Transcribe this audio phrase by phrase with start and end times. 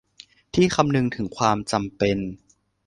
[0.55, 2.17] ที่คำนึงถึงความจำเป็น